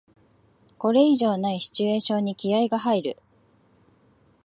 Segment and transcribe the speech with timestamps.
[0.79, 3.17] これ以上ないシチュエーションに気合いが入る